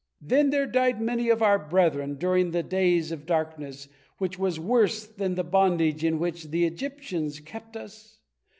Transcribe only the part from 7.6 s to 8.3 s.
us.